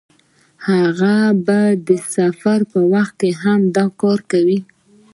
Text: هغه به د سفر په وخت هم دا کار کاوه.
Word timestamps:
هغه 0.67 1.17
به 1.45 1.59
د 1.87 1.89
سفر 2.15 2.59
په 2.71 2.79
وخت 2.93 3.17
هم 3.43 3.59
دا 3.75 3.85
کار 4.01 4.19
کاوه. 4.31 4.59